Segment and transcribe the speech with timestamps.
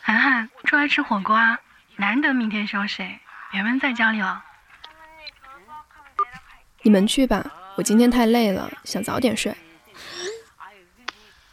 [0.00, 1.58] 涵涵，出来吃火锅啊！
[1.96, 3.18] 难得明天休息，
[3.50, 4.42] 别闷在家里了。
[6.80, 7.44] 你们去吧，
[7.76, 9.54] 我今天太累了，想早点睡。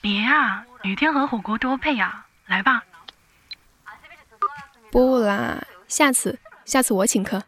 [0.00, 2.24] 别啊，雨天和火锅多配呀！
[2.46, 2.82] 来吧。
[4.90, 7.42] 不啦，下次，下次我请客。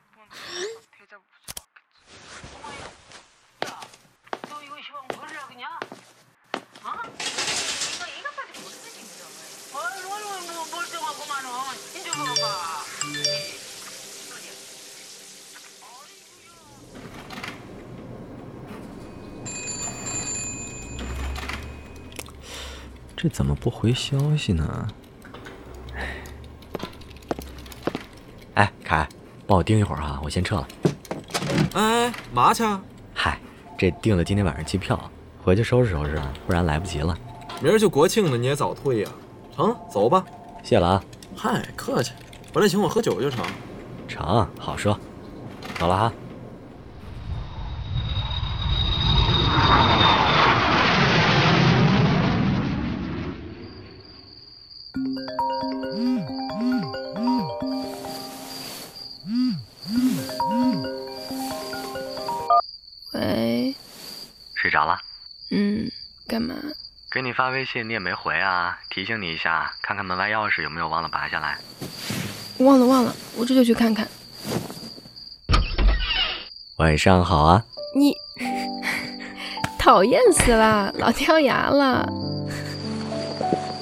[23.23, 24.89] 这怎么不回消息呢？
[28.55, 29.07] 哎，凯，
[29.47, 30.67] 帮我盯一会儿哈，我先撤了。
[31.75, 32.65] 哎，嘛去？
[33.13, 33.39] 嗨，
[33.77, 34.99] 这订了今天晚上机票，
[35.45, 37.15] 回去收拾收拾，不然来不及了。
[37.61, 39.11] 明儿就国庆了，你也早退呀？
[39.55, 40.25] 成，走吧。
[40.63, 41.05] 谢了啊。
[41.37, 42.13] 嗨，客气。
[42.55, 43.45] 回来请我喝酒就成。
[44.09, 44.99] 成，好说。
[45.79, 46.11] 走了哈。
[46.11, 46.30] 睡
[66.41, 66.55] 干嘛？
[67.11, 71.59] 给你发微信你也没回啊，提醒你一下，看看门外钥匙有没有忘了拔下来。
[72.59, 74.09] 忘了忘了，我这就去看看。
[76.79, 77.63] 晚上好啊。
[77.95, 78.15] 你
[79.79, 82.09] 讨厌死了，老掉牙了。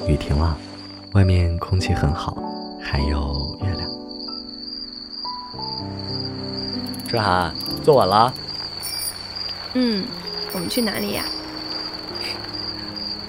[0.08, 0.58] 雨停了，
[1.12, 2.36] 外面空气很好，
[2.82, 3.88] 还有月亮。
[7.08, 7.54] 春寒，
[7.84, 8.34] 坐稳了。
[9.74, 10.04] 嗯。
[10.54, 11.24] 我们去哪里呀？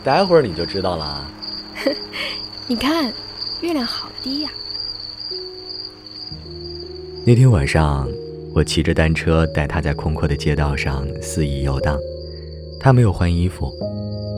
[0.03, 1.29] 待会儿你就知道了。
[2.67, 3.11] 你看，
[3.61, 4.49] 月亮好低呀。
[7.25, 8.07] 那天晚上，
[8.53, 11.99] 我骑着单车带他在空阔的街道上肆意游荡。
[12.79, 13.71] 他没有换衣服，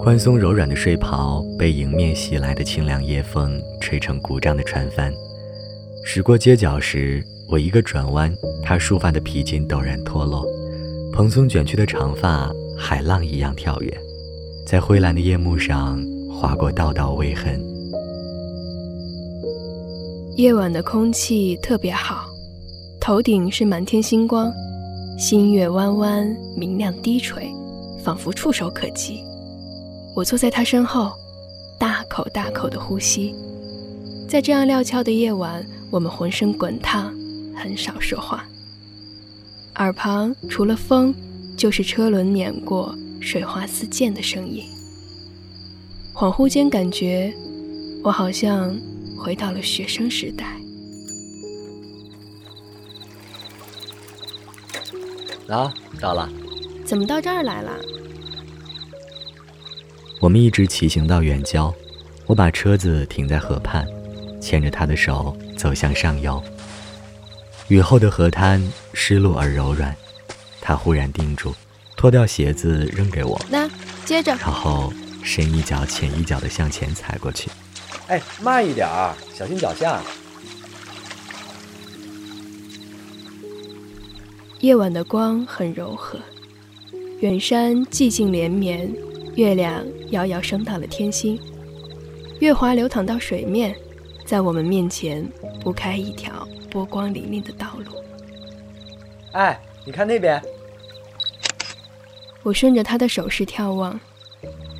[0.01, 5.13] 宽松柔软的睡袍被迎面袭来的清凉夜风吹成鼓胀的船帆。
[6.03, 10.45] 驶过街角时，我一个转弯，他束发的皮筋陡然脱落，
[11.13, 12.51] 蓬松卷曲的长发。
[12.83, 13.95] 海浪一样跳跃，
[14.71, 17.61] 在灰蓝的夜幕上划过道道微痕。
[20.37, 22.29] 夜晚的空气特别好，
[23.01, 24.49] 头顶是满天星光，
[25.19, 27.51] 星月弯弯，明亮低垂，
[28.01, 29.21] 仿佛触手可及。
[30.15, 31.11] 我坐在他身后，
[31.77, 33.35] 大口大口的呼吸。
[34.29, 37.13] 在这样料峭的夜晚，我们浑身滚烫，
[37.53, 38.45] 很少说话。
[39.75, 41.13] 耳旁除了风。
[41.57, 44.65] 就是车轮碾过水花四溅的声音。
[46.13, 47.33] 恍惚间，感觉
[48.03, 48.75] 我好像
[49.17, 50.45] 回到了学生时代。
[55.47, 56.27] 啊，到了。
[56.83, 57.71] 怎么到这儿来了？
[60.19, 61.73] 我们一直骑行到远郊，
[62.25, 63.87] 我把车子停在河畔，
[64.41, 66.43] 牵着他的手走向上游。
[67.69, 68.61] 雨后的河滩
[68.93, 69.95] 湿漉而柔软。
[70.59, 71.55] 他忽然定住，
[72.01, 73.39] 脱掉鞋子扔给我。
[73.47, 73.69] 那
[74.05, 74.91] 接着，然后
[75.21, 77.47] 深一脚浅一脚的向前踩过去。
[78.07, 80.01] 哎，慢一点儿，小心脚下。
[84.61, 86.17] 夜晚的光很柔和，
[87.19, 88.91] 远山寂静连绵，
[89.35, 91.39] 月亮遥遥升到了天心，
[92.39, 93.75] 月华流淌到水面，
[94.25, 95.23] 在我们面前
[95.61, 97.95] 铺开一条波光粼粼的道路。
[99.33, 99.61] 哎。
[99.83, 100.39] 你看那边，
[102.43, 103.99] 我顺着他的手势眺望，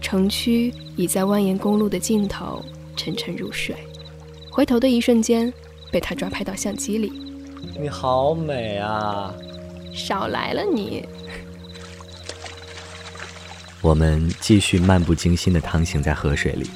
[0.02, 2.64] 城区已在蜿蜒公路的尽头
[2.96, 3.76] 沉沉入睡。
[4.52, 5.54] 回头的一瞬间，
[5.92, 7.12] 被他抓拍到相机里。
[7.80, 9.32] 你好美啊！
[9.94, 11.08] 少来了你。
[13.82, 16.68] 我们继续漫不经心地趟行在河水里，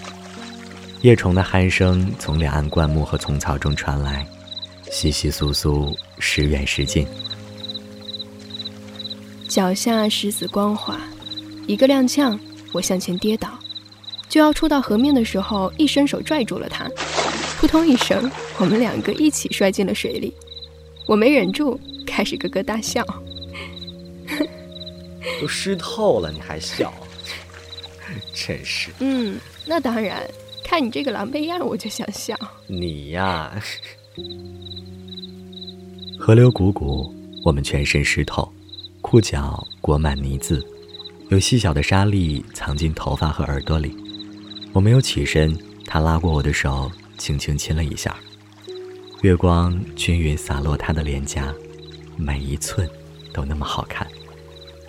[1.02, 4.26] 叶虫的鼾声从两岸灌木和丛草中传来，
[4.92, 7.08] 窸窸窣窣，时远时近。
[9.56, 11.00] 脚下石子光滑，
[11.66, 12.38] 一个踉跄，
[12.74, 13.58] 我向前跌倒，
[14.28, 16.92] 就要触到河面的时候，一伸手拽住了他，
[17.58, 20.34] 扑通一声，我们两个一起摔进了水里。
[21.08, 23.02] 我没忍住，开始咯咯大笑。
[25.40, 26.94] 都湿透了，你还笑？
[28.34, 28.92] 真是。
[29.00, 30.22] 嗯，那当然，
[30.66, 32.38] 看你这个狼狈样，我就想笑。
[32.68, 33.58] 你呀，
[36.20, 37.10] 河流汩汩，
[37.46, 38.52] 我们全身湿透，
[39.08, 40.66] 裤脚裹满泥渍，
[41.30, 43.96] 有细小的沙粒藏进头发和耳朵里。
[44.74, 45.56] 我没有起身，
[45.86, 48.18] 他拉过我的手，轻轻亲了一下。
[49.22, 51.54] 月光均匀洒落他的脸颊，
[52.18, 52.90] 每一寸
[53.32, 54.08] 都那么好看，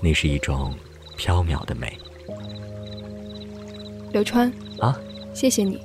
[0.00, 0.74] 那是一种
[1.18, 1.94] 飘渺的美。
[4.12, 4.98] 刘川啊，
[5.34, 5.78] 谢谢你。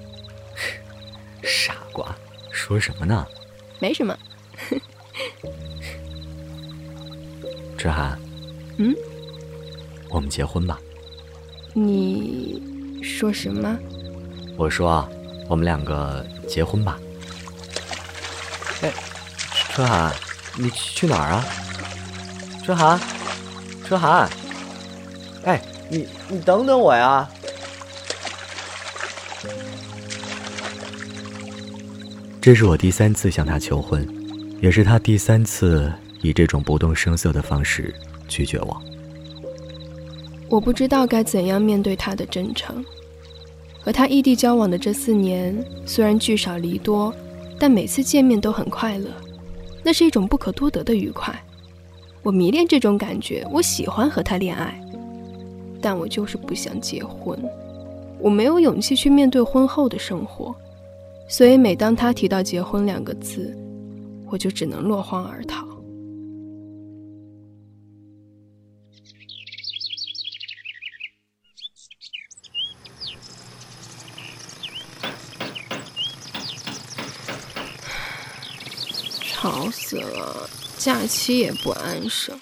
[1.43, 2.15] 傻瓜，
[2.49, 3.27] 说什么呢？
[3.81, 4.17] 没什么。
[7.81, 8.15] 志涵，
[8.77, 8.95] 嗯，
[10.07, 10.79] 我们结婚吧。
[11.73, 12.61] 你
[13.01, 13.75] 说什么？
[14.55, 15.09] 我说，
[15.49, 16.99] 我们两个结婚吧。
[18.83, 18.93] 哎，
[19.71, 20.13] 春寒，
[20.55, 21.43] 你去哪儿啊？
[22.63, 22.99] 春寒，
[23.83, 24.29] 春寒，
[25.45, 27.27] 哎，你你等等我呀！
[32.39, 34.07] 这是我第三次向他求婚，
[34.61, 35.91] 也是他第三次
[36.21, 37.93] 以这种不动声色的方式
[38.27, 38.81] 拒绝我。
[40.49, 42.83] 我不知道该怎样面对他的真诚。
[43.83, 45.57] 和他异地交往的这四年，
[45.87, 47.11] 虽然聚少离多，
[47.57, 49.09] 但每次见面都很快乐，
[49.83, 51.33] 那是一种不可多得的愉快。
[52.21, 54.79] 我迷恋这种感觉，我喜欢和他恋爱，
[55.81, 57.35] 但我就是不想结婚。
[58.19, 60.55] 我没有勇气去面对婚后的生活，
[61.27, 63.57] 所以每当他提到结婚两个字，
[64.29, 65.65] 我就只能落荒而逃。
[79.41, 80.47] 吵死了，
[80.77, 82.39] 假期也不安生。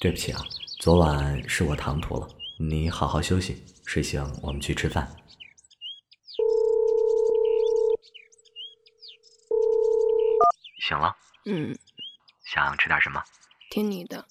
[0.00, 0.42] 对不起啊，
[0.80, 2.26] 昨晚是我唐突了，
[2.58, 5.06] 你好好休息，睡醒我们去吃饭。
[10.80, 11.14] 醒了？
[11.44, 11.76] 嗯，
[12.46, 13.22] 想吃点什么？
[13.68, 14.24] 听你的。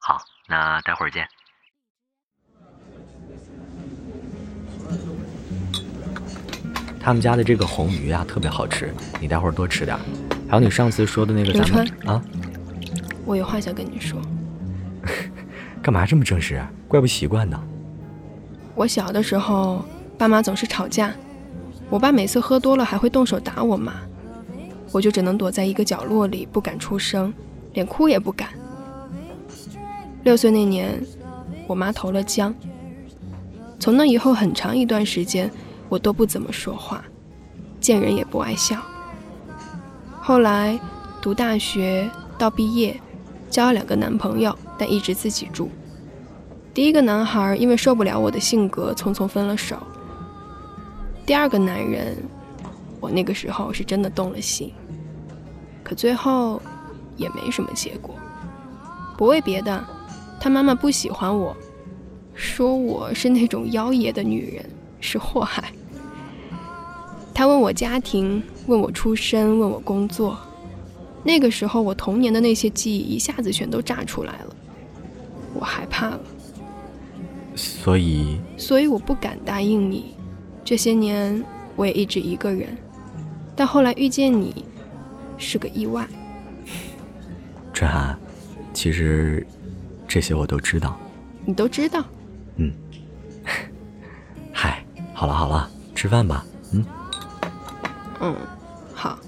[0.00, 1.28] 好，那待会儿见。
[7.02, 9.96] 他们家的这个红鱼啊，特别好吃，你待会儿多吃点。
[10.46, 12.22] 还有你上次说的那个咱们啊，
[13.24, 14.20] 我有话想跟你说。
[15.80, 16.62] 干嘛这么正式？
[16.86, 17.58] 怪不习惯的。
[18.74, 19.82] 我小的时候，
[20.18, 21.14] 爸妈总是吵架，
[21.88, 23.94] 我爸每次喝多了还会动手打我妈，
[24.92, 27.32] 我就只能躲在一个角落里不敢出声，
[27.72, 28.50] 连哭也不敢。
[30.22, 31.02] 六岁那年，
[31.66, 32.54] 我妈投了江。
[33.78, 35.50] 从那以后很长一段时间。
[35.90, 37.04] 我都不怎么说话，
[37.80, 38.80] 见人也不爱笑。
[40.20, 40.78] 后来
[41.20, 42.08] 读大学
[42.38, 42.98] 到毕业，
[43.50, 45.68] 交了两个男朋友，但一直自己住。
[46.72, 49.76] 第一个男孩因为受不了我的性格，匆匆分了手。
[51.26, 52.16] 第二个男人，
[53.00, 54.72] 我那个时候是真的动了心，
[55.82, 56.62] 可最后
[57.16, 58.14] 也没什么结果。
[59.18, 59.84] 不为别的，
[60.38, 61.56] 他妈妈不喜欢我，
[62.32, 64.70] 说我是那种妖冶的女人，
[65.00, 65.72] 是祸害。
[67.32, 70.38] 他问我家庭，问我出身，问我工作。
[71.22, 74.56] 那个时候，我童年的那些记忆一下子全都炸出来了，
[75.54, 76.20] 我害怕了。
[77.54, 80.14] 所以，所以我不敢答应你。
[80.64, 81.44] 这些年，
[81.76, 82.76] 我也一直一个人。
[83.56, 84.64] 但后来遇见你，
[85.36, 86.06] 是个意外。
[87.72, 88.18] 春寒，
[88.72, 89.46] 其实
[90.06, 90.98] 这些我都知道。
[91.44, 92.04] 你都知道？
[92.56, 92.72] 嗯。
[94.52, 96.44] 嗨，好了好了，吃饭吧。
[96.72, 96.84] 嗯。
[98.20, 98.36] 嗯，
[98.94, 99.18] 好。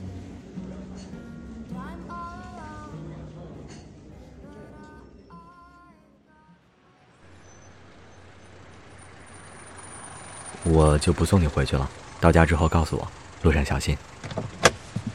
[10.64, 13.08] 我就不送你回去了，到家之后告诉我，
[13.42, 13.96] 路上小心。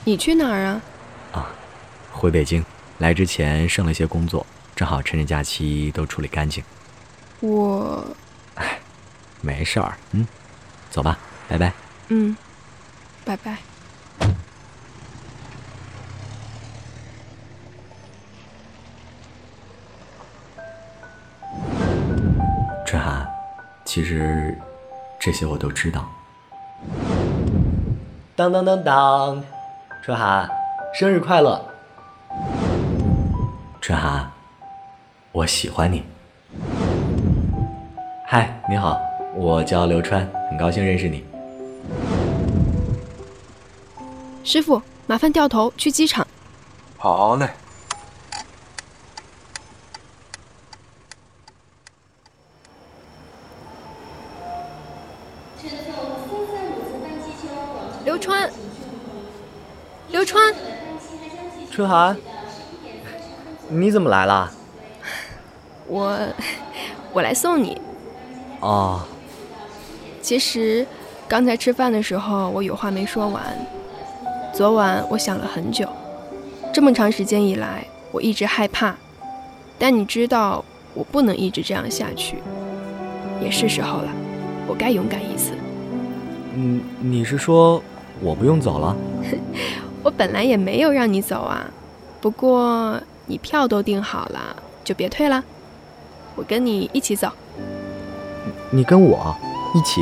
[0.03, 0.81] 你去哪儿啊？
[1.33, 1.49] 啊，
[2.11, 2.63] 回北京。
[2.99, 6.63] 来之前剩了些工作，正好趁着假期都处理干净。
[7.41, 8.03] 我，
[8.55, 8.79] 哎，
[9.41, 9.95] 没事儿。
[10.11, 10.27] 嗯，
[10.89, 11.17] 走吧，
[11.47, 11.71] 拜拜。
[12.07, 12.35] 嗯。
[13.27, 13.57] 拜拜，
[22.85, 23.27] 春寒。
[23.83, 24.57] 其实
[25.19, 26.07] 这些我都知道。
[28.33, 29.43] 当当当当，
[30.01, 30.49] 春寒，
[30.93, 31.61] 生日快乐！
[33.81, 34.31] 春寒，
[35.33, 36.05] 我喜欢你。
[38.25, 38.97] 嗨，你好，
[39.35, 41.25] 我叫刘川，很高兴认识你。
[44.47, 46.25] 师傅，麻烦掉头去机场。
[46.97, 47.49] 好嘞。
[58.05, 58.49] 刘川，
[60.11, 60.55] 刘川，
[61.69, 62.17] 春寒，
[63.67, 64.49] 你怎么来了？
[65.87, 66.17] 我，
[67.11, 67.81] 我来送你。
[68.61, 69.01] 哦。
[70.21, 70.87] 其实，
[71.27, 73.43] 刚才吃饭的时候，我有话没说完。
[74.57, 75.87] 昨晚我想了很久，
[76.73, 78.95] 这么长时间以来，我一直害怕。
[79.77, 82.37] 但你知道，我不能一直这样下去，
[83.39, 84.09] 也是时候了，
[84.65, 85.51] 我该勇敢一次。
[86.55, 87.79] 嗯，你是说
[88.19, 88.95] 我不用走了？
[90.01, 91.69] 我本来也没有让你走啊，
[92.19, 95.43] 不过你票都订好了，就别退了。
[96.35, 97.29] 我跟你一起走。
[98.71, 99.35] 你跟我
[99.75, 100.01] 一起？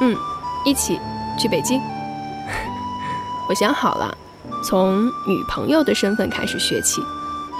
[0.00, 0.16] 嗯，
[0.64, 0.98] 一起
[1.38, 1.80] 去北京。
[3.48, 4.16] 我想好了，
[4.62, 7.02] 从女朋友的身份开始学起，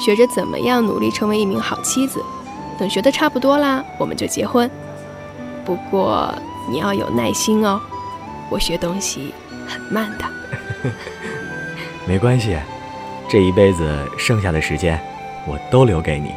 [0.01, 2.23] 学着怎么样努力成为一名好妻子。
[2.79, 4.69] 等学的差不多啦，我们就结婚。
[5.65, 6.35] 不过
[6.69, 7.81] 你要有耐心哦，
[8.51, 9.33] 我学东西
[9.67, 10.25] 很慢的。
[12.09, 12.59] 没关系，
[13.29, 15.01] 这一辈子剩下的时间，
[15.47, 16.33] 我都留给你。